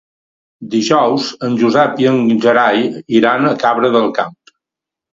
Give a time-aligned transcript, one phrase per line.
[0.71, 2.19] Dijous en Josep i en
[2.49, 2.83] Gerai
[3.23, 4.39] iran a Cabra del Camp.